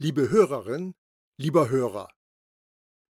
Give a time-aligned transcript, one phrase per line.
[0.00, 0.94] Liebe Hörerin,
[1.38, 2.08] lieber Hörer,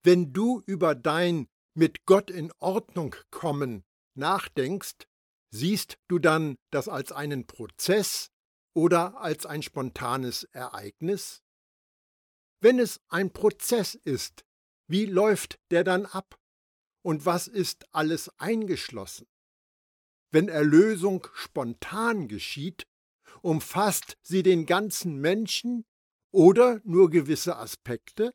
[0.04, 3.84] wenn du über dein mit Gott in Ordnung kommen
[4.14, 5.06] nachdenkst,
[5.50, 8.30] siehst du dann das als einen Prozess
[8.74, 11.42] oder als ein spontanes Ereignis?
[12.62, 14.46] Wenn es ein Prozess ist,
[14.86, 16.40] wie läuft der dann ab?
[17.02, 19.28] Und was ist alles eingeschlossen?
[20.30, 22.86] Wenn Erlösung spontan geschieht,
[23.42, 25.84] umfasst sie den ganzen Menschen
[26.32, 28.32] oder nur gewisse Aspekte?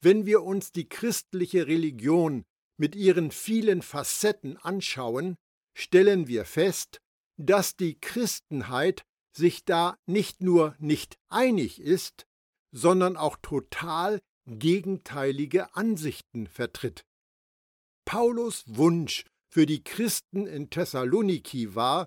[0.00, 2.44] Wenn wir uns die christliche Religion
[2.76, 5.36] mit ihren vielen Facetten anschauen,
[5.74, 7.00] stellen wir fest,
[7.36, 9.04] dass die Christenheit
[9.36, 12.26] sich da nicht nur nicht einig ist,
[12.72, 17.04] sondern auch total gegenteilige Ansichten vertritt.
[18.04, 22.06] Paulus Wunsch für die Christen in Thessaloniki war,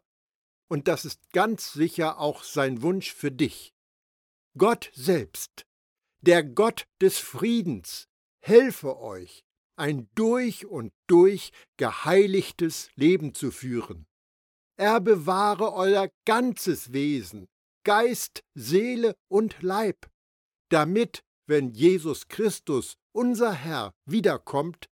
[0.68, 3.75] und das ist ganz sicher auch sein Wunsch für dich.
[4.58, 5.66] Gott selbst,
[6.22, 8.08] der Gott des Friedens,
[8.40, 9.44] helfe euch,
[9.78, 14.08] ein durch und durch geheiligtes Leben zu führen.
[14.78, 17.48] Er bewahre euer ganzes Wesen,
[17.84, 20.10] Geist, Seele und Leib,
[20.70, 24.88] damit, wenn Jesus Christus, unser Herr, wiederkommt,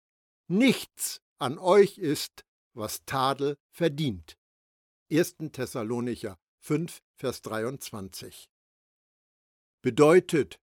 [0.49, 4.37] nichts an euch ist, was Tadel verdient.
[5.11, 5.35] 1.
[5.51, 8.49] Thessalonicher 5, Vers 23.
[9.83, 10.61] Bedeutet,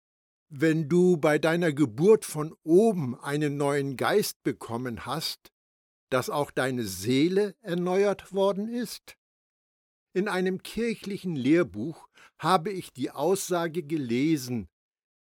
[0.47, 5.51] wenn du bei deiner Geburt von oben einen neuen Geist bekommen hast,
[6.09, 9.17] dass auch deine Seele erneuert worden ist?
[10.13, 12.07] In einem kirchlichen Lehrbuch
[12.39, 14.69] habe ich die Aussage gelesen,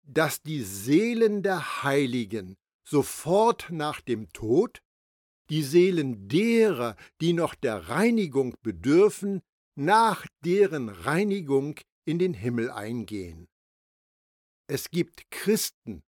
[0.03, 4.81] dass die Seelen der Heiligen sofort nach dem Tod,
[5.49, 9.41] die Seelen derer, die noch der Reinigung bedürfen,
[9.75, 13.47] nach deren Reinigung in den Himmel eingehen.
[14.67, 16.03] Es gibt Christen,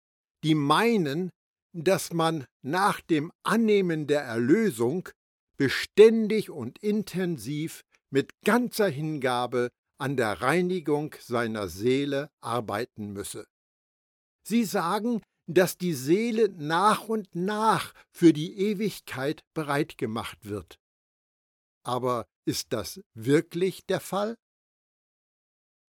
[0.44, 1.30] die meinen,
[1.74, 5.10] dass man nach dem Annehmen der Erlösung
[5.58, 13.46] beständig und intensiv mit ganzer Hingabe an der Reinigung seiner Seele arbeiten müsse.
[14.48, 20.80] Sie sagen, dass die Seele nach und nach für die Ewigkeit bereit gemacht wird.
[21.84, 24.38] Aber ist das wirklich der Fall?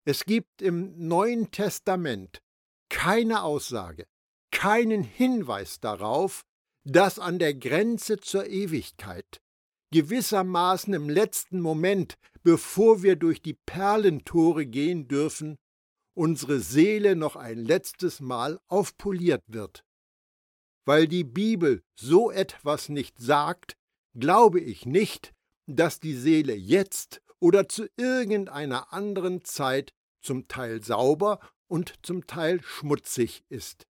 [0.05, 2.41] Es gibt im Neuen Testament
[2.97, 4.07] keine Aussage,
[4.51, 6.41] keinen Hinweis darauf,
[6.83, 9.39] dass an der Grenze zur Ewigkeit,
[9.93, 15.57] gewissermaßen im letzten Moment, bevor wir durch die Perlentore gehen dürfen,
[16.15, 19.83] unsere Seele noch ein letztes Mal aufpoliert wird.
[20.87, 23.77] Weil die Bibel so etwas nicht sagt,
[24.15, 25.35] glaube ich nicht,
[25.67, 29.93] dass die Seele jetzt oder zu irgendeiner anderen Zeit
[30.23, 33.87] zum Teil sauber und zum Teil schmutzig ist.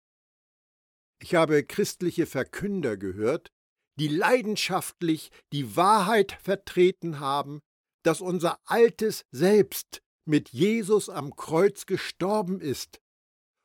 [1.23, 3.51] Ich habe christliche Verkünder gehört,
[3.99, 7.61] die leidenschaftlich die Wahrheit vertreten haben,
[8.03, 13.01] dass unser altes Selbst mit Jesus am Kreuz gestorben ist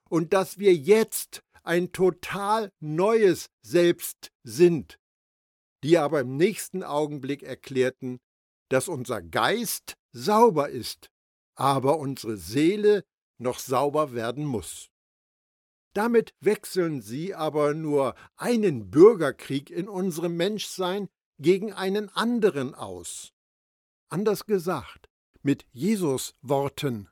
[0.10, 5.00] und dass wir jetzt ein total neues Selbst sind,
[5.84, 8.20] die aber im nächsten Augenblick erklärten,
[8.70, 11.10] dass unser Geist sauber ist,
[11.56, 13.04] aber unsere Seele
[13.38, 14.90] noch sauber werden muss.
[15.94, 21.08] Damit wechseln sie aber nur einen Bürgerkrieg in unserem Menschsein
[21.40, 23.34] gegen einen anderen aus.
[24.10, 25.10] Anders gesagt,
[25.42, 27.10] mit Jesus Worten.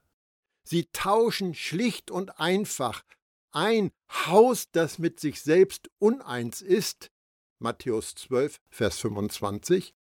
[0.63, 3.03] Sie tauschen schlicht und einfach
[3.51, 7.11] ein Haus, das mit sich selbst uneins ist,
[7.59, 9.93] Matthäus 12, Vers 25,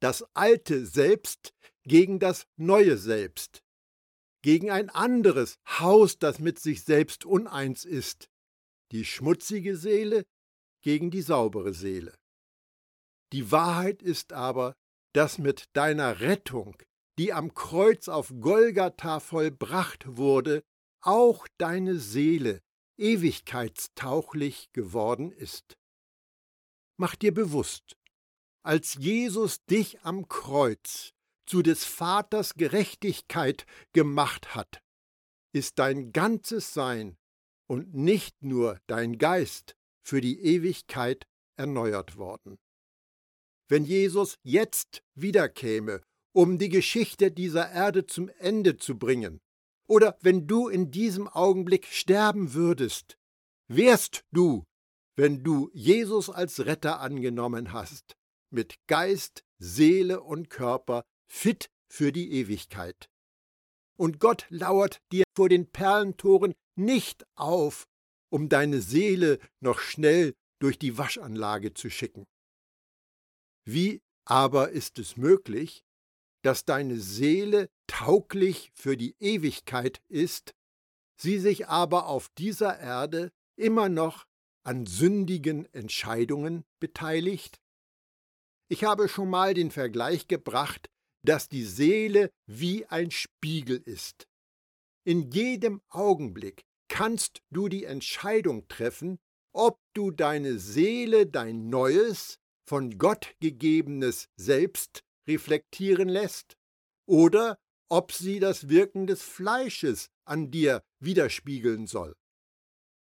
[0.00, 1.54] das alte Selbst
[1.84, 3.62] gegen das neue Selbst,
[4.42, 8.28] gegen ein anderes Haus, das mit sich selbst uneins ist,
[8.92, 10.24] die schmutzige Seele
[10.82, 12.16] gegen die saubere Seele.
[13.32, 14.74] Die Wahrheit ist aber,
[15.12, 16.76] dass mit deiner Rettung,
[17.18, 20.62] die am Kreuz auf Golgatha vollbracht wurde,
[21.02, 22.60] auch deine Seele
[22.98, 25.76] ewigkeitstauchlich geworden ist.
[26.96, 27.96] Mach dir bewusst,
[28.62, 31.12] als Jesus dich am Kreuz
[31.50, 34.84] zu des Vaters Gerechtigkeit gemacht hat,
[35.52, 37.16] ist dein ganzes Sein
[37.66, 41.26] und nicht nur dein Geist für die Ewigkeit
[41.56, 42.56] erneuert worden.
[43.68, 46.02] Wenn Jesus jetzt wiederkäme,
[46.32, 49.40] um die Geschichte dieser Erde zum Ende zu bringen,
[49.88, 53.18] oder wenn du in diesem Augenblick sterben würdest,
[53.66, 54.62] wärst du,
[55.16, 58.16] wenn du Jesus als Retter angenommen hast,
[58.50, 63.08] mit Geist, Seele und Körper fit für die Ewigkeit.
[64.00, 67.86] und Gott lauert dir vor den Perlentoren nicht auf,
[68.30, 72.24] um deine Seele noch schnell durch die Waschanlage zu schicken.
[73.66, 75.84] Wie aber ist es möglich,
[76.42, 80.54] dass deine Seele tauglich für die Ewigkeit ist,
[81.20, 84.24] sie sich aber auf dieser Erde immer noch
[84.62, 87.60] an sündigen Entscheidungen beteiligt?
[88.68, 90.88] Ich habe schon mal den Vergleich gebracht,
[91.22, 94.26] dass die Seele wie ein Spiegel ist.
[95.04, 99.18] In jedem Augenblick kannst du die Entscheidung treffen,
[99.52, 106.56] ob du deine Seele, dein neues, von Gott gegebenes Selbst reflektieren lässt,
[107.06, 107.58] oder
[107.88, 112.14] ob sie das Wirken des Fleisches an dir widerspiegeln soll.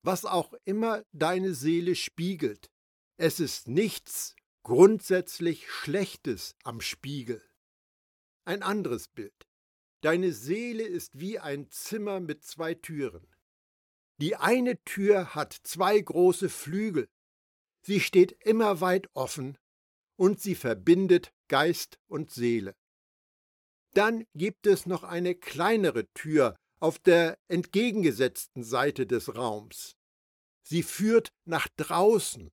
[0.02, 2.70] Was auch immer deine Seele spiegelt,
[3.16, 7.42] es ist nichts grundsätzlich Schlechtes am Spiegel.
[8.46, 9.34] Ein anderes Bild.
[10.02, 13.26] Deine Seele ist wie ein Zimmer mit zwei Türen.
[14.20, 17.08] Die eine Tür hat zwei große Flügel.
[17.82, 19.58] Sie steht immer weit offen
[20.16, 22.76] und sie verbindet Geist und Seele.
[23.94, 29.96] Dann gibt es noch eine kleinere Tür auf der entgegengesetzten Seite des Raums.
[30.62, 32.52] Sie führt nach draußen,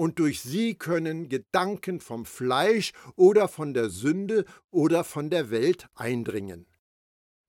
[0.00, 5.88] und durch sie können Gedanken vom Fleisch oder von der Sünde oder von der Welt
[5.94, 6.66] eindringen.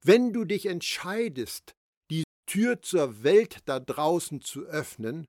[0.03, 1.75] Wenn du dich entscheidest,
[2.09, 5.27] die Tür zur Welt da draußen zu öffnen,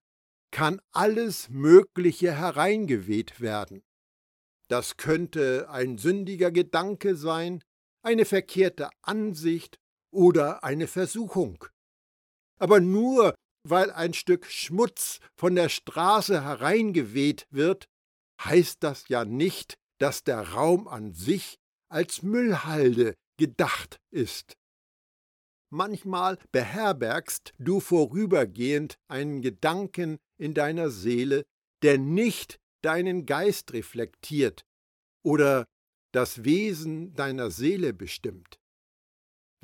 [0.50, 3.84] kann alles Mögliche hereingeweht werden.
[4.66, 7.62] Das könnte ein sündiger Gedanke sein,
[8.02, 9.78] eine verkehrte Ansicht
[10.10, 11.64] oder eine Versuchung.
[12.58, 17.86] Aber nur weil ein Stück Schmutz von der Straße hereingeweht wird,
[18.42, 24.56] heißt das ja nicht, dass der Raum an sich als Müllhalde gedacht ist.
[25.70, 31.44] Manchmal beherbergst du vorübergehend einen Gedanken in deiner Seele,
[31.82, 34.64] der nicht deinen Geist reflektiert
[35.24, 35.64] oder
[36.12, 38.58] das Wesen deiner Seele bestimmt.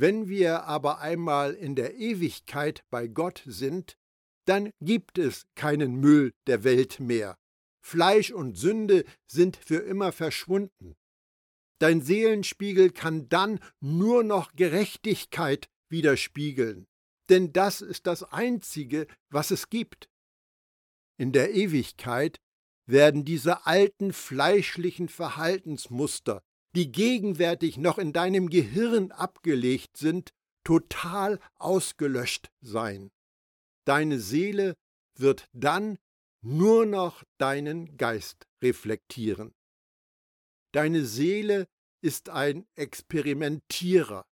[0.00, 3.98] Wenn wir aber einmal in der Ewigkeit bei Gott sind,
[4.46, 7.36] dann gibt es keinen Müll der Welt mehr.
[7.84, 10.94] Fleisch und Sünde sind für immer verschwunden.
[11.80, 16.86] Dein Seelenspiegel kann dann nur noch Gerechtigkeit widerspiegeln,
[17.28, 20.08] denn das ist das Einzige, was es gibt.
[21.18, 22.38] In der Ewigkeit
[22.86, 26.42] werden diese alten fleischlichen Verhaltensmuster,
[26.74, 30.30] die gegenwärtig noch in deinem Gehirn abgelegt sind,
[30.64, 33.10] total ausgelöscht sein.
[33.84, 34.76] Deine Seele
[35.14, 35.98] wird dann
[36.40, 39.54] nur noch deinen Geist reflektieren.
[40.72, 41.66] Deine Seele
[42.02, 44.26] ist ein Experimentierer.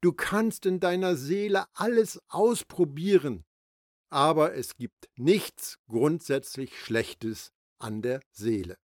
[0.00, 3.44] Du kannst in deiner Seele alles ausprobieren,
[4.10, 8.78] aber es gibt nichts grundsätzlich Schlechtes an der Seele.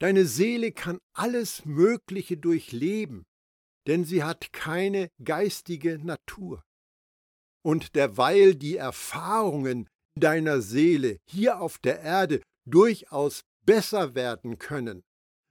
[0.00, 3.24] Deine Seele kann alles Mögliche durchleben,
[3.86, 6.62] denn sie hat keine geistige Natur.
[7.64, 9.88] Und derweil die Erfahrungen
[10.18, 15.02] deiner Seele hier auf der Erde durchaus besser werden können,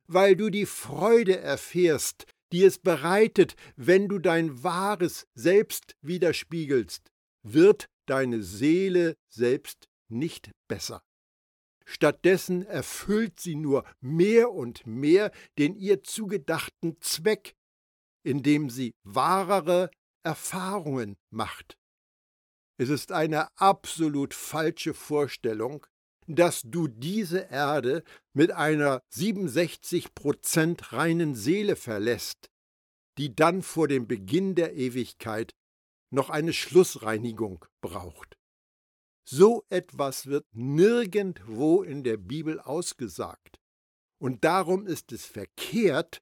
[0.07, 7.10] weil du die Freude erfährst, die es bereitet, wenn du dein wahres Selbst widerspiegelst,
[7.44, 11.01] wird deine Seele selbst nicht besser.
[11.86, 17.56] Stattdessen erfüllt sie nur mehr und mehr den ihr zugedachten Zweck,
[18.24, 19.92] indem sie wahrere
[20.24, 21.78] Erfahrungen macht.
[22.78, 25.86] Es ist eine absolut falsche Vorstellung,
[26.28, 32.50] dass du diese Erde mit einer 67 Prozent reinen Seele verlässt,
[33.18, 35.54] die dann vor dem Beginn der Ewigkeit
[36.12, 38.38] noch eine Schlussreinigung braucht.
[39.25, 43.60] So etwas wird nirgendwo in der Bibel ausgesagt.
[44.20, 46.22] Und darum ist es verkehrt,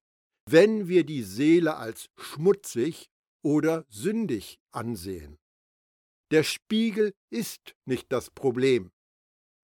[0.50, 3.10] wenn wir die Seele als schmutzig
[3.44, 5.38] oder sündig ansehen.
[6.32, 8.92] Der Spiegel ist nicht das Problem.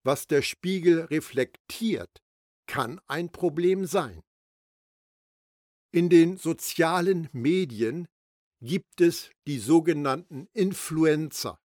[0.04, 2.22] Was der Spiegel reflektiert,
[2.66, 4.22] kann ein Problem sein.
[5.90, 8.06] In den sozialen Medien
[8.60, 11.58] gibt es die sogenannten Influencer.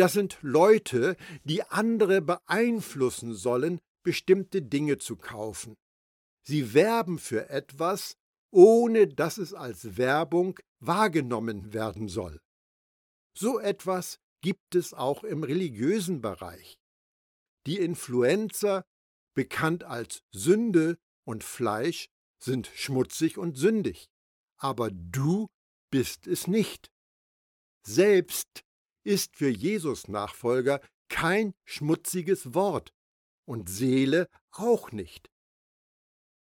[0.00, 1.14] Das sind Leute,
[1.44, 5.76] die andere beeinflussen sollen, bestimmte Dinge zu kaufen.
[6.42, 8.16] Sie werben für etwas,
[8.50, 12.40] ohne dass es als Werbung wahrgenommen werden soll.
[13.36, 16.78] So etwas gibt es auch im religiösen Bereich.
[17.66, 18.86] Die Influencer,
[19.34, 22.08] bekannt als Sünde und Fleisch,
[22.42, 24.08] sind schmutzig und sündig.
[24.56, 25.48] Aber du
[25.90, 26.90] bist es nicht.
[27.82, 28.64] Selbst
[29.04, 32.92] ist für Jesus Nachfolger kein schmutziges Wort
[33.44, 35.30] und Seele auch nicht.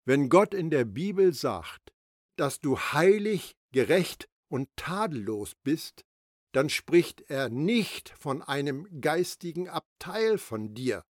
[0.06, 1.94] Wenn Gott in der Bibel sagt,
[2.38, 6.06] dass du heilig, gerecht und tadellos bist,
[6.54, 11.04] dann spricht er nicht von einem geistigen Abteil von dir,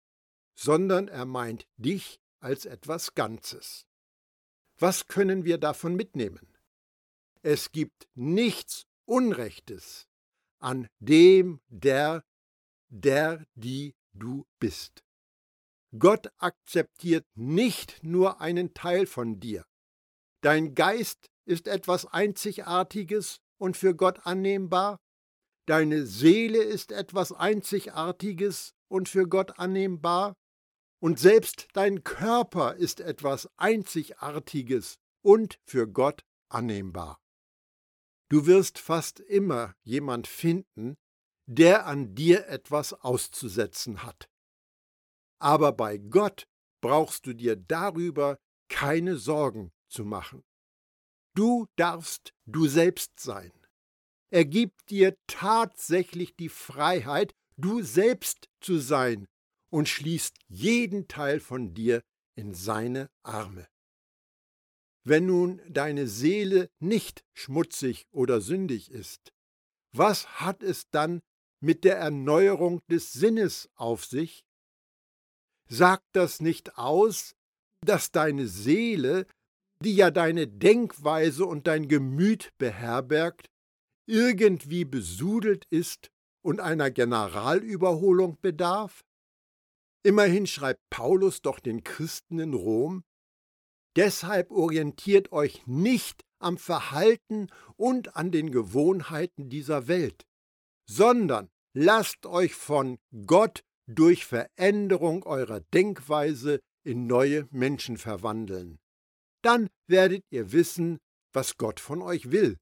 [0.54, 3.86] sondern er meint dich als etwas Ganzes.
[4.78, 6.56] Was können wir davon mitnehmen?
[7.42, 10.05] Es gibt nichts Unrechtes
[10.66, 12.24] an dem, der,
[12.88, 15.04] der, die du bist.
[15.96, 19.64] Gott akzeptiert nicht nur einen Teil von dir.
[20.42, 24.98] Dein Geist ist etwas Einzigartiges und für Gott annehmbar.
[25.66, 30.34] Deine Seele ist etwas Einzigartiges und für Gott annehmbar.
[31.00, 37.20] Und selbst dein Körper ist etwas Einzigartiges und für Gott annehmbar.
[38.28, 40.96] Du wirst fast immer jemand finden,
[41.46, 44.28] der an dir etwas auszusetzen hat.
[45.38, 46.48] Aber bei Gott
[46.80, 50.42] brauchst du dir darüber keine Sorgen zu machen.
[51.34, 53.52] Du darfst du selbst sein.
[54.30, 59.28] Er gibt dir tatsächlich die Freiheit, du selbst zu sein
[59.70, 62.02] und schließt jeden Teil von dir
[62.34, 63.68] in seine Arme.
[65.08, 69.32] Wenn nun deine Seele nicht schmutzig oder sündig ist,
[69.92, 71.22] was hat es dann
[71.60, 74.44] mit der Erneuerung des Sinnes auf sich?
[75.68, 77.36] Sagt das nicht aus,
[77.82, 79.28] dass deine Seele,
[79.80, 83.46] die ja deine Denkweise und dein Gemüt beherbergt,
[84.06, 86.10] irgendwie besudelt ist
[86.42, 89.04] und einer Generalüberholung bedarf?
[90.02, 93.04] Immerhin schreibt Paulus doch den Christen in Rom,
[93.96, 100.26] Deshalb orientiert euch nicht am Verhalten und an den Gewohnheiten dieser Welt,
[100.88, 108.78] sondern lasst euch von Gott durch Veränderung eurer Denkweise in neue Menschen verwandeln.
[109.42, 110.98] Dann werdet ihr wissen,
[111.32, 112.58] was Gott von euch will.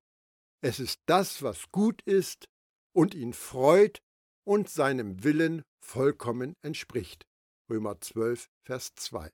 [0.62, 2.46] Es ist das, was gut ist
[2.94, 4.00] und ihn freut
[4.46, 7.26] und seinem Willen vollkommen entspricht.
[7.68, 9.30] Römer 12, Vers 2.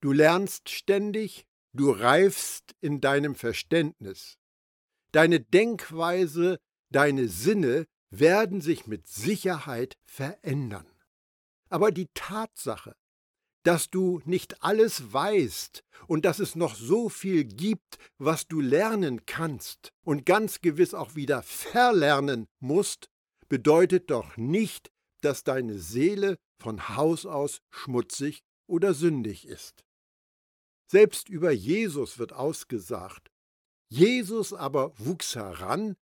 [0.00, 4.38] Du lernst ständig, du reifst in deinem Verständnis.
[5.10, 6.58] Deine Denkweise,
[6.90, 10.86] deine Sinne werden sich mit Sicherheit verändern.
[11.68, 12.94] Aber die Tatsache,
[13.64, 19.26] dass du nicht alles weißt und dass es noch so viel gibt, was du lernen
[19.26, 23.08] kannst und ganz gewiss auch wieder verlernen musst,
[23.48, 29.84] bedeutet doch nicht, dass deine Seele von Haus aus schmutzig oder sündig ist.
[30.90, 33.30] Selbst über Jesus wird ausgesagt.
[33.90, 35.96] Jesus aber wuchs heran,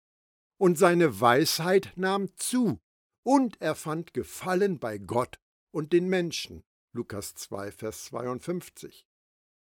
[0.58, 2.78] und seine Weisheit nahm zu,
[3.24, 5.38] und er fand Gefallen bei Gott
[5.72, 6.62] und den Menschen.
[6.94, 9.06] Lukas 2, Vers 52.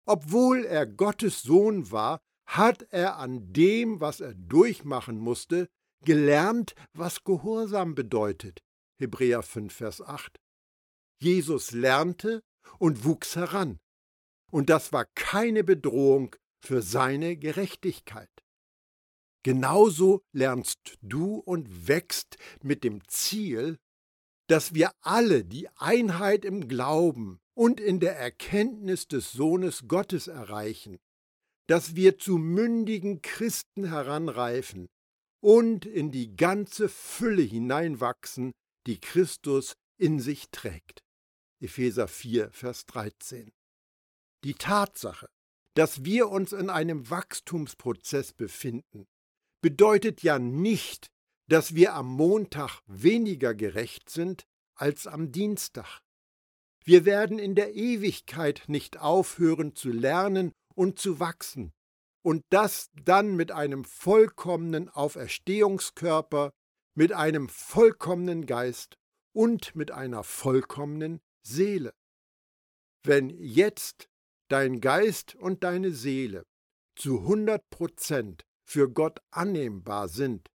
[0.04, 5.68] Obwohl er Gottes Sohn war, hat er an dem, was er durchmachen musste,
[6.04, 8.62] gelernt, was Gehorsam bedeutet.
[8.98, 10.38] Hebräer 5, Vers 8.
[11.22, 12.42] Jesus lernte
[12.78, 13.78] und wuchs heran
[14.54, 18.30] und das war keine Bedrohung für seine Gerechtigkeit.
[19.42, 23.78] Genauso lernst du und wächst mit dem Ziel,
[24.46, 30.98] dass wir alle die Einheit im Glauben und in der Erkenntnis des Sohnes Gottes erreichen,
[31.66, 34.86] dass wir zu mündigen Christen heranreifen
[35.42, 38.52] und in die ganze Fülle hineinwachsen,
[38.86, 41.00] die Christus in sich trägt.
[41.60, 43.50] Epheser 4, Vers 13.
[44.44, 45.26] Die Tatsache,
[45.74, 49.06] dass wir uns in einem Wachstumsprozess befinden,
[49.62, 51.10] bedeutet ja nicht,
[51.48, 56.00] dass wir am Montag weniger gerecht sind als am Dienstag.
[56.84, 61.72] Wir werden in der Ewigkeit nicht aufhören zu lernen und zu wachsen,
[62.22, 66.52] und das dann mit einem vollkommenen Auferstehungskörper,
[66.94, 68.96] mit einem vollkommenen Geist
[69.32, 71.94] und mit einer vollkommenen Seele.
[73.02, 74.08] Wenn jetzt
[74.54, 76.46] dein Geist und deine Seele
[76.94, 80.48] zu 100 Prozent für Gott annehmbar sind,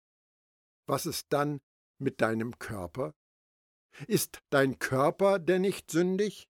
[0.87, 1.59] was ist dann
[2.01, 3.13] mit deinem Körper?
[4.07, 6.49] Ist dein Körper denn nicht sündig?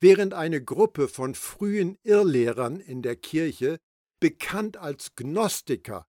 [0.00, 3.78] Während eine Gruppe von frühen Irrlehrern in der Kirche,
[4.18, 6.08] bekannt als Gnostiker,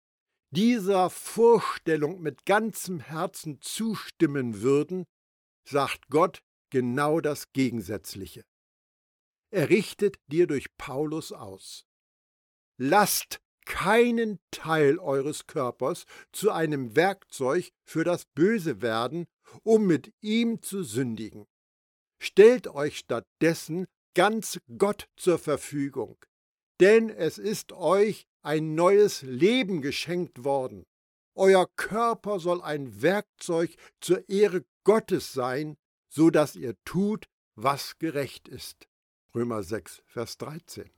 [0.50, 5.06] dieser Vorstellung mit ganzem Herzen zustimmen würden,
[5.68, 6.38] sagt Gott
[6.70, 8.44] genau das Gegensätzliche.
[9.50, 11.86] Er richtet dir durch Paulus aus.
[12.76, 19.26] Lasst keinen Teil eures Körpers zu einem Werkzeug für das Böse werden,
[19.62, 21.46] um mit ihm zu sündigen.
[22.18, 26.16] Stellt euch stattdessen ganz Gott zur Verfügung,
[26.80, 30.86] denn es ist euch ein neues Leben geschenkt worden.
[31.34, 35.76] Euer Körper soll ein Werkzeug zur Ehre Gottes sein,
[36.08, 38.87] so dass ihr tut, was gerecht ist.
[39.38, 40.90] Römer 6, Vers 13.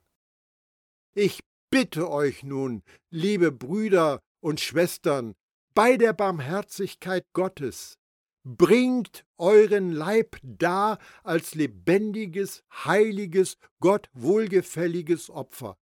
[1.13, 2.81] Ich bitte euch nun,
[3.11, 5.35] liebe Brüder und Schwestern,
[5.75, 7.99] bei der Barmherzigkeit Gottes,
[8.43, 15.77] bringt euren Leib dar als lebendiges, heiliges, Gott wohlgefälliges Opfer.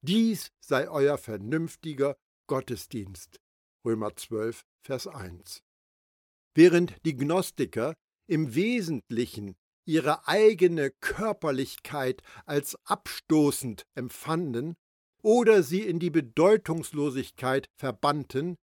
[0.00, 2.16] Dies sei euer vernünftiger
[2.48, 3.38] Gottesdienst.
[3.84, 5.62] Römer 12, Vers 1.
[6.56, 7.94] Während die Gnostiker
[8.26, 14.74] im Wesentlichen ihre eigene Körperlichkeit als abstoßend empfanden
[15.22, 18.56] oder sie in die Bedeutungslosigkeit verbannten,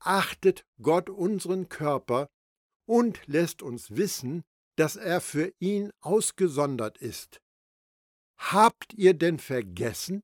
[0.00, 2.28] achtet Gott unseren Körper
[2.86, 4.44] und lässt uns wissen,
[4.76, 7.40] dass er für ihn ausgesondert ist.
[8.38, 10.22] Habt ihr denn vergessen,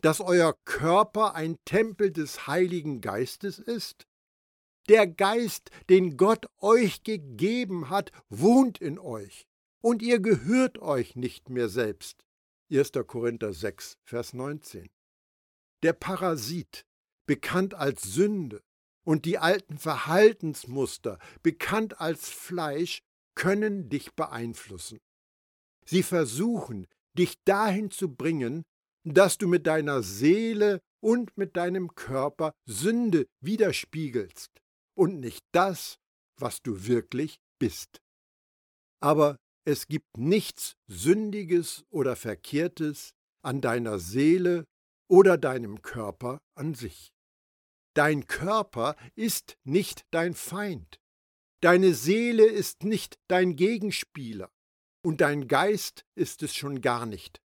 [0.00, 4.06] dass euer Körper ein Tempel des Heiligen Geistes ist?
[4.88, 9.47] Der Geist, den Gott euch gegeben hat, wohnt in euch,
[9.80, 12.24] und ihr gehört euch nicht mehr selbst.
[12.70, 12.92] 1.
[13.06, 14.88] Korinther 6, Vers 19.
[15.82, 16.84] Der Parasit,
[17.26, 18.62] bekannt als Sünde,
[19.04, 23.00] und die alten Verhaltensmuster, bekannt als Fleisch,
[23.34, 24.98] können dich beeinflussen.
[25.86, 28.64] Sie versuchen, dich dahin zu bringen,
[29.04, 34.50] dass du mit deiner Seele und mit deinem Körper Sünde widerspiegelst
[34.94, 35.96] und nicht das,
[36.36, 38.02] was du wirklich bist.
[39.00, 39.38] Aber
[39.68, 44.64] es gibt nichts Sündiges oder Verkehrtes an deiner Seele
[45.10, 47.12] oder deinem Körper an sich.
[47.92, 50.98] Dein Körper ist nicht dein Feind,
[51.60, 54.50] deine Seele ist nicht dein Gegenspieler
[55.04, 57.42] und dein Geist ist es schon gar nicht.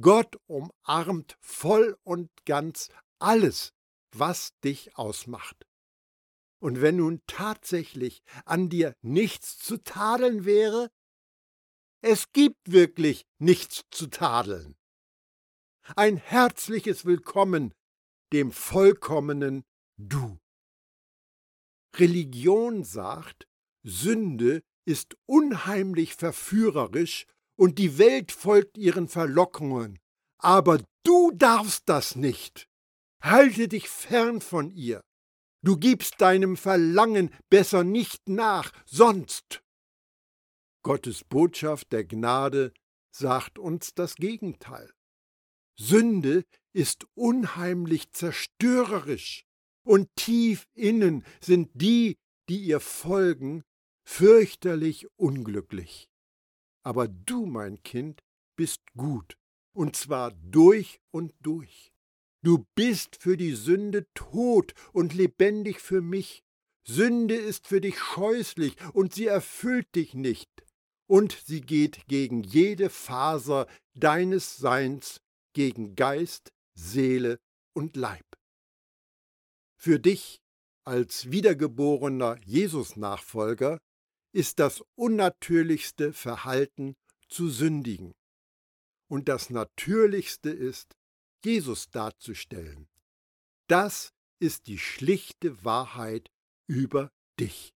[0.00, 3.74] Gott umarmt voll und ganz alles,
[4.12, 5.66] was dich ausmacht.
[6.58, 10.88] Und wenn nun tatsächlich an dir nichts zu tadeln wäre,
[12.06, 14.76] es gibt wirklich nichts zu tadeln.
[15.96, 17.72] Ein herzliches Willkommen
[18.30, 19.64] dem vollkommenen
[19.96, 20.38] Du.
[21.96, 23.48] Religion sagt,
[23.84, 27.24] Sünde ist unheimlich verführerisch
[27.56, 29.98] und die Welt folgt ihren Verlockungen.
[30.36, 32.68] Aber du darfst das nicht.
[33.22, 35.00] Halte dich fern von ihr.
[35.62, 39.63] Du gibst deinem Verlangen besser nicht nach, sonst.
[40.84, 42.72] Gottes Botschaft der Gnade
[43.10, 44.92] sagt uns das Gegenteil.
[45.76, 49.44] Sünde ist unheimlich zerstörerisch,
[49.82, 52.16] und tief innen sind die,
[52.48, 53.64] die ihr folgen,
[54.06, 56.08] fürchterlich unglücklich.
[56.82, 58.22] Aber du, mein Kind,
[58.56, 59.36] bist gut,
[59.74, 61.92] und zwar durch und durch.
[62.42, 66.44] Du bist für die Sünde tot und lebendig für mich.
[66.86, 70.63] Sünde ist für dich scheußlich und sie erfüllt dich nicht,
[71.06, 75.20] und sie geht gegen jede Faser deines Seins,
[75.52, 77.38] gegen Geist, Seele
[77.74, 78.24] und Leib.
[79.76, 80.40] Für dich
[80.84, 83.78] als wiedergeborener Jesus-Nachfolger
[84.32, 86.96] ist das unnatürlichste Verhalten
[87.28, 88.12] zu sündigen.
[89.08, 90.96] Und das Natürlichste ist,
[91.44, 92.88] Jesus darzustellen.
[93.68, 96.30] Das ist die schlichte Wahrheit
[96.66, 97.73] über dich.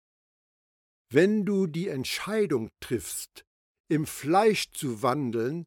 [1.10, 3.46] Wenn du die Entscheidung triffst,
[3.88, 5.66] im Fleisch zu wandeln,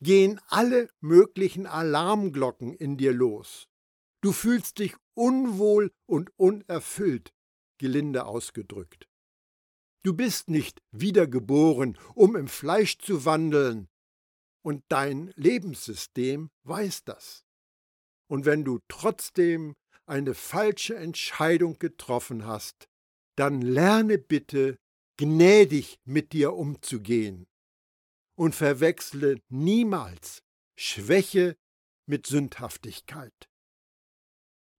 [0.00, 3.68] gehen alle möglichen Alarmglocken in dir los.
[4.20, 7.32] Du fühlst dich unwohl und unerfüllt,
[7.78, 9.08] gelinde ausgedrückt.
[10.02, 13.88] Du bist nicht wiedergeboren, um im Fleisch zu wandeln,
[14.62, 17.44] und dein Lebenssystem weiß das.
[18.28, 19.76] Und wenn du trotzdem
[20.06, 22.88] eine falsche Entscheidung getroffen hast,
[23.36, 24.78] dann lerne bitte
[25.18, 27.46] gnädig mit dir umzugehen
[28.36, 30.42] und verwechsle niemals
[30.78, 31.56] Schwäche
[32.06, 33.48] mit Sündhaftigkeit.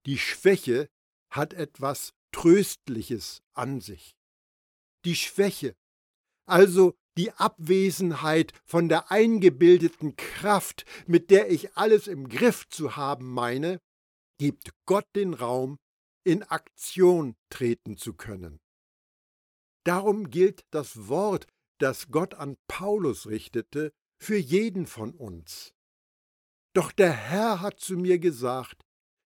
[0.06, 0.89] Die Schwäche
[1.32, 4.17] hat etwas Tröstliches an sich
[5.08, 5.74] die Schwäche,
[6.46, 13.32] also die Abwesenheit von der eingebildeten Kraft, mit der ich alles im Griff zu haben
[13.32, 13.80] meine,
[14.38, 15.80] gibt Gott den Raum,
[16.28, 18.60] in Aktion treten zu können.
[19.86, 25.74] Darum gilt das Wort, das Gott an Paulus richtete, für jeden von uns.
[26.74, 28.84] Doch der Herr hat zu mir gesagt,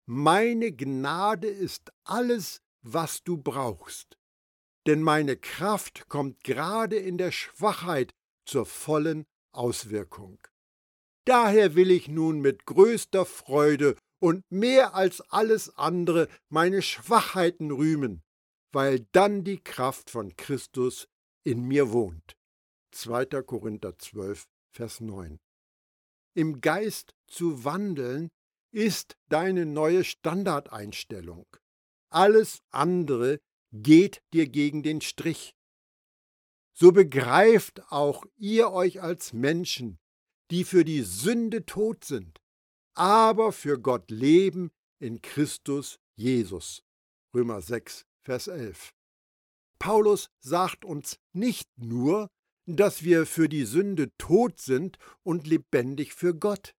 [0.07, 4.17] meine Gnade ist alles, was du brauchst.
[4.87, 8.15] Denn meine Kraft kommt gerade in der Schwachheit
[8.47, 10.39] zur vollen Auswirkung.
[11.25, 18.23] Daher will ich nun mit größter Freude und mehr als alles andere meine Schwachheiten rühmen,
[18.73, 21.07] weil dann die Kraft von Christus
[21.45, 22.37] in mir wohnt.
[22.93, 23.27] 2.
[23.43, 25.39] Korinther 12, Vers 9.
[26.35, 28.31] Im Geist zu wandeln
[28.73, 31.47] ist deine neue Standardeinstellung.
[32.11, 33.41] Alles andere
[33.73, 35.55] geht dir gegen den Strich.
[36.77, 39.99] So begreift auch ihr euch als Menschen,
[40.51, 42.41] die für die Sünde tot sind,
[42.95, 46.83] aber für Gott leben in Christus Jesus.
[47.35, 48.95] Römer 6, Vers 11.
[49.79, 52.31] Paulus sagt uns nicht nur,
[52.67, 56.75] dass wir für die Sünde tot sind und lebendig für Gott.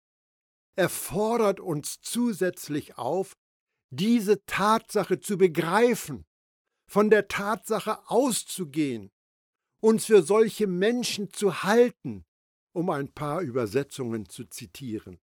[0.76, 3.38] Er fordert uns zusätzlich auf,
[3.92, 6.26] diese Tatsache zu begreifen,
[6.88, 9.12] von der Tatsache auszugehen,
[9.80, 12.26] uns für solche Menschen zu halten,
[12.74, 15.20] um ein paar Übersetzungen zu zitieren.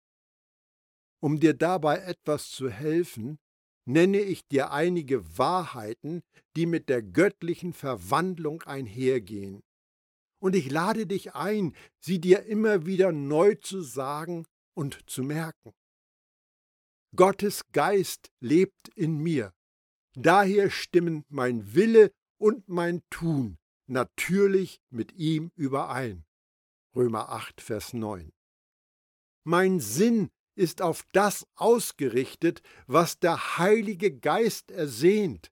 [1.21, 3.39] Um dir dabei etwas zu helfen,
[3.85, 6.23] nenne ich dir einige Wahrheiten,
[6.57, 9.63] die mit der göttlichen Verwandlung einhergehen.
[10.41, 15.73] Und ich lade dich ein, sie dir immer wieder neu zu sagen und zu merken.
[17.15, 19.53] Gottes Geist lebt in mir.
[20.15, 26.25] Daher stimmen mein Wille und mein Tun natürlich mit ihm überein.
[26.95, 28.33] Römer 8, Vers 9.
[29.45, 30.31] Mein Sinn
[30.61, 35.51] ist auf das ausgerichtet, was der Heilige Geist ersehnt.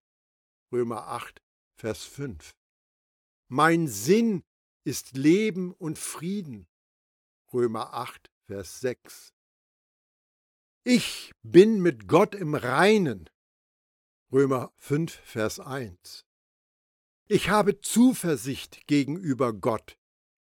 [0.70, 1.40] Römer 8,
[1.76, 2.54] Vers 5.
[3.48, 4.44] Mein Sinn
[4.84, 6.68] ist Leben und Frieden.
[7.54, 9.32] Römer 8, Vers 6.
[10.84, 13.30] Ich bin mit Gott im Reinen.
[14.30, 16.26] Römer 5, Vers 1.
[17.28, 19.98] Ich habe Zuversicht gegenüber Gott.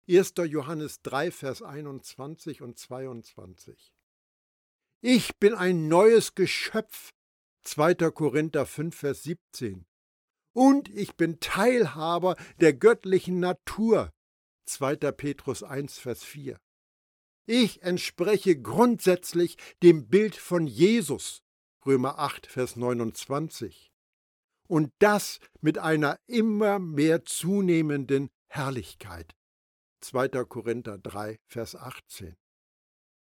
[0.06, 0.34] 1.
[0.46, 3.91] Johannes 3, Vers 21 und 22.
[5.04, 7.10] Ich bin ein neues Geschöpf.
[7.64, 7.94] 2.
[8.12, 9.84] Korinther 5, Vers 17.
[10.54, 14.12] Und ich bin Teilhaber der göttlichen Natur.
[14.66, 14.94] 2.
[15.10, 16.60] Petrus 1, Vers 4.
[17.46, 21.42] Ich entspreche grundsätzlich dem Bild von Jesus,
[21.84, 23.90] Römer 8, Vers 29.
[24.68, 29.34] Und das mit einer immer mehr zunehmenden Herrlichkeit.
[30.00, 30.28] 2.
[30.44, 32.36] Korinther 3, Vers 18.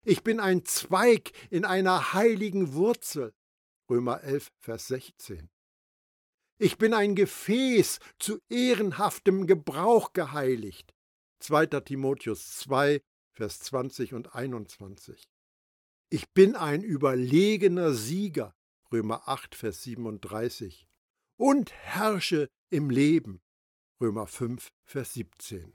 [0.08, 3.34] Ich bin ein Zweig in einer heiligen Wurzel.
[3.89, 5.50] Römer 11, Vers 16.
[6.60, 10.94] Ich bin ein Gefäß zu ehrenhaftem Gebrauch geheiligt.
[11.39, 11.65] 2.
[11.82, 15.28] Timotheus 2, Vers 20 und 21.
[16.12, 18.54] Ich bin ein überlegener Sieger,
[18.91, 20.88] Römer 8, Vers 37,
[21.36, 23.41] und herrsche im Leben,
[24.00, 25.74] Römer 5, Vers 17.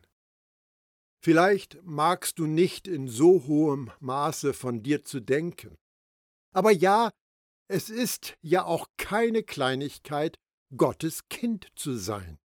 [1.23, 5.77] Vielleicht magst du nicht in so hohem Maße von dir zu denken.
[6.53, 7.11] Aber ja,
[7.69, 10.39] es ist ja auch keine Kleinigkeit,
[10.77, 12.39] Gottes Kind zu sein.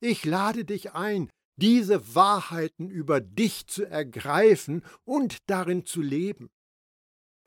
[0.00, 6.50] Ich lade dich ein, diese Wahrheiten über dich zu ergreifen und darin zu leben.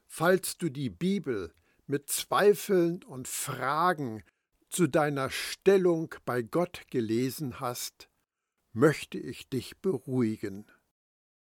[0.08, 1.54] Falls du die Bibel
[1.86, 4.24] mit Zweifeln und Fragen
[4.70, 8.10] zu deiner Stellung bei Gott gelesen hast,
[8.76, 10.66] möchte ich dich beruhigen.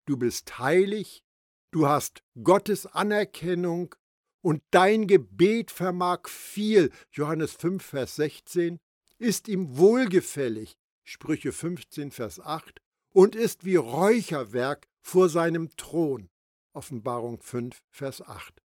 [0.06, 1.24] Du bist heilig,
[1.72, 3.96] du hast Gottes Anerkennung
[4.42, 8.80] und dein Gebet vermag viel, Johannes 5, Vers 16,
[9.20, 12.82] ist ihm wohlgefällig, Sprüche 15, Vers 8,
[13.14, 16.30] und ist wie Räucherwerk vor seinem Thron.
[16.74, 18.62] Offenbarung 5, Vers 8.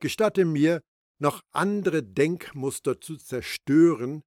[0.00, 0.80] Gestatte mir,
[1.18, 4.22] noch andere Denkmuster zu zerstören,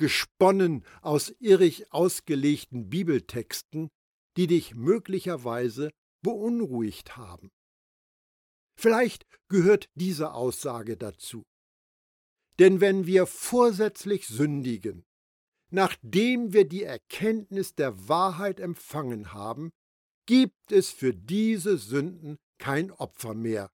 [0.00, 3.90] gesponnen aus irrig ausgelegten Bibeltexten,
[4.38, 5.90] die dich möglicherweise
[6.22, 7.50] beunruhigt haben.
[8.78, 11.42] Vielleicht gehört diese Aussage dazu.
[12.58, 15.04] Denn wenn wir vorsätzlich sündigen,
[15.70, 19.70] nachdem wir die Erkenntnis der Wahrheit empfangen haben,
[20.24, 23.70] gibt es für diese Sünden kein Opfer mehr,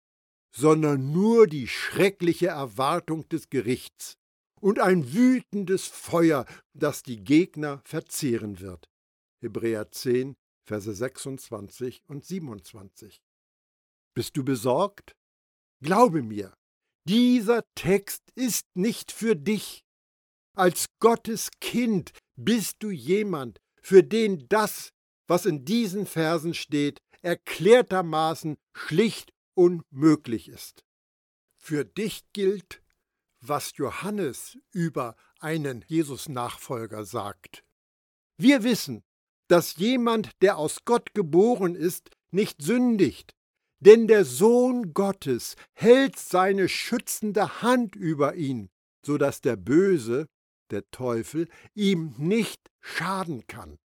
[0.53, 4.17] sondern nur die schreckliche Erwartung des Gerichts
[4.61, 8.89] und ein wütendes Feuer, das die Gegner verzehren wird.
[9.41, 13.21] Hebräer 10, Verse 26 und 27.
[14.15, 15.15] Bist du besorgt?
[15.81, 16.57] Glaube mir,
[17.07, 19.85] dieser Text ist nicht für dich.
[20.55, 24.91] Als Gottes Kind bist du jemand, für den das,
[25.29, 30.85] was in diesen Versen steht, erklärtermaßen schlicht unmöglich ist.
[31.57, 32.83] Für dich gilt,
[33.49, 37.65] was Johannes über einen Jesus-Nachfolger sagt.
[38.39, 39.03] Wir wissen,
[39.49, 43.35] dass jemand, der aus Gott geboren ist, nicht sündigt,
[43.81, 48.71] denn der Sohn Gottes hält seine schützende Hand über ihn,
[49.05, 50.27] so dass der Böse,
[50.71, 53.79] der Teufel, ihm nicht schaden kann.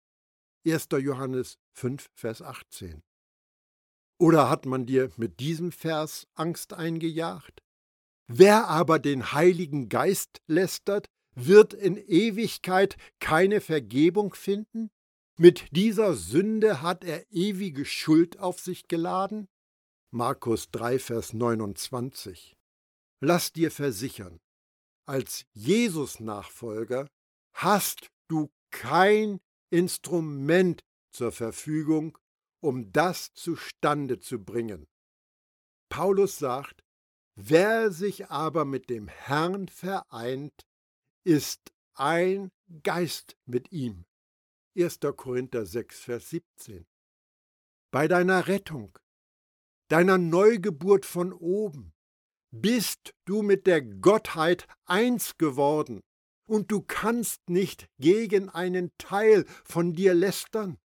[0.67, 0.89] 1.
[0.99, 3.03] Johannes 5, Vers 18.
[4.19, 7.63] Oder hat man dir mit diesem Vers Angst eingejagt?
[8.33, 14.93] Wer aber den Heiligen Geist lästert, wird in Ewigkeit keine Vergebung finden?
[15.37, 19.49] Mit dieser Sünde hat er ewige Schuld auf sich geladen?
[20.13, 22.57] Markus 3, Vers 29.
[23.21, 24.39] Lass dir versichern,
[25.07, 27.09] als Jesus-Nachfolger
[27.53, 29.41] hast du kein
[29.71, 32.17] Instrument zur Verfügung,
[32.61, 34.87] um das zustande zu bringen.
[35.89, 36.85] Paulus sagt,
[37.49, 40.67] wer sich aber mit dem Herrn vereint,
[41.25, 42.51] ist ein
[42.83, 44.05] Geist mit ihm.
[44.77, 45.01] 1.
[45.17, 46.87] Korinther 6, Vers 17.
[47.91, 48.99] Bei deiner Rettung
[49.91, 51.93] deiner Neugeburt von oben,
[52.53, 56.01] bist du mit der Gottheit eins geworden,
[56.49, 60.79] und du kannst nicht gegen einen Teil von dir lästern.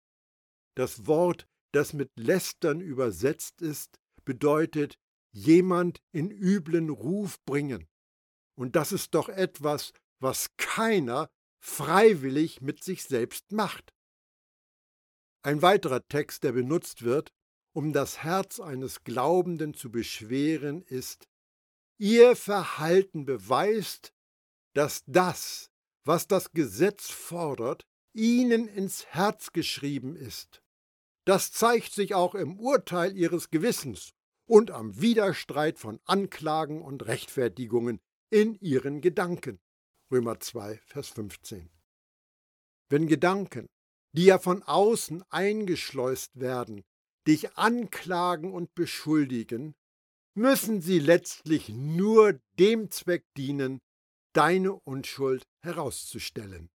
[0.75, 4.99] Das Wort, das mit lästern übersetzt ist, bedeutet
[5.35, 7.87] jemand in üblen Ruf bringen.
[8.57, 13.93] Und das ist doch etwas, was keiner freiwillig mit sich selbst macht.
[15.43, 17.33] Ein weiterer Text, der benutzt wird,
[17.73, 21.27] um das Herz eines Glaubenden zu beschweren, ist,
[21.97, 24.13] ihr Verhalten beweist,
[24.73, 25.69] dass das,
[26.05, 30.61] was das Gesetz fordert, ihnen ins Herz geschrieben ist.
[31.25, 34.13] Das zeigt sich auch im Urteil ihres Gewissens
[34.45, 39.59] und am Widerstreit von Anklagen und Rechtfertigungen in ihren Gedanken.
[40.11, 41.69] Römer 2, Vers 15.
[42.89, 43.67] Wenn Gedanken,
[44.13, 46.83] die ja von außen eingeschleust werden,
[47.27, 49.75] dich anklagen und beschuldigen,
[50.35, 53.79] müssen sie letztlich nur dem Zweck dienen,
[54.33, 56.69] deine Unschuld herauszustellen.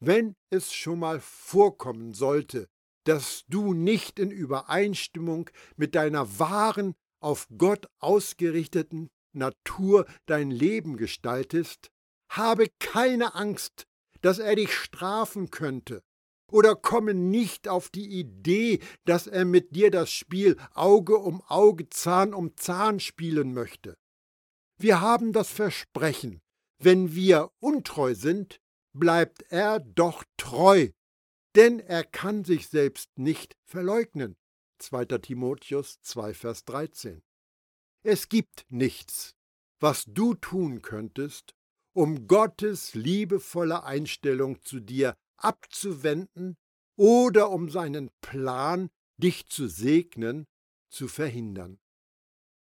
[0.00, 2.68] Wenn es schon mal vorkommen sollte,
[3.04, 11.90] dass du nicht in Übereinstimmung mit deiner wahren, auf Gott ausgerichteten Natur dein Leben gestaltest,
[12.28, 13.86] habe keine Angst,
[14.20, 16.02] dass er dich strafen könnte
[16.50, 21.88] oder komme nicht auf die Idee, dass er mit dir das Spiel Auge um Auge,
[21.88, 23.96] Zahn um Zahn spielen möchte.
[24.78, 26.40] Wir haben das Versprechen,
[26.78, 28.60] wenn wir untreu sind,
[28.92, 30.90] bleibt er doch treu,
[31.54, 34.36] denn er kann sich selbst nicht verleugnen.
[34.78, 35.04] 2.
[35.18, 37.22] Timotheus 2, Vers 13.
[38.02, 39.34] Es gibt nichts,
[39.80, 41.54] was du tun könntest,
[41.94, 46.56] um Gottes liebevolle Einstellung zu dir abzuwenden
[46.96, 50.46] oder um seinen Plan, dich zu segnen,
[50.90, 51.78] zu verhindern.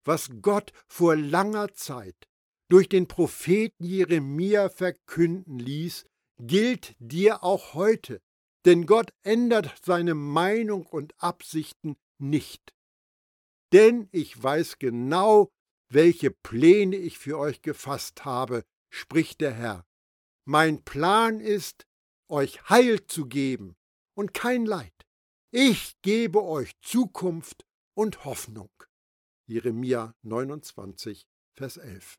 [0.04, 2.28] Was Gott vor langer Zeit
[2.68, 6.06] durch den Propheten Jeremia verkünden ließ,
[6.38, 8.20] gilt dir auch heute,
[8.64, 12.74] denn Gott ändert seine Meinung und Absichten nicht.
[13.72, 15.50] Denn ich weiß genau,
[15.90, 19.86] welche Pläne ich für euch gefasst habe, spricht der Herr.
[20.46, 21.86] Mein Plan ist,
[22.28, 23.76] euch Heil zu geben
[24.14, 24.92] und kein Leid.
[25.50, 28.70] Ich gebe euch Zukunft und Hoffnung.
[29.46, 32.18] Jeremia 29, Vers 11.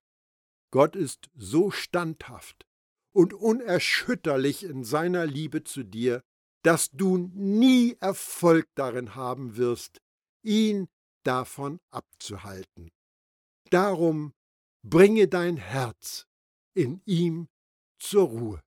[0.71, 2.65] Gott ist so standhaft
[3.13, 6.23] und unerschütterlich in seiner Liebe zu dir,
[6.65, 10.01] dass du nie Erfolg darin haben wirst,
[10.41, 10.87] ihn
[11.23, 12.89] davon abzuhalten.
[13.69, 14.33] Darum
[14.83, 16.25] bringe dein Herz
[16.73, 17.49] in ihm
[17.99, 18.61] zur Ruhe.